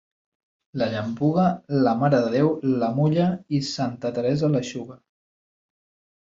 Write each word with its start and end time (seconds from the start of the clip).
La 0.81 0.85
llampuga, 0.93 1.43
la 1.87 1.93
Mare 1.99 2.21
de 2.23 2.31
Déu 2.37 2.49
la 2.85 2.89
mulla 2.95 3.27
i 3.59 3.61
santa 3.69 4.13
Teresa 4.17 4.51
l'eixuga. 4.57 4.99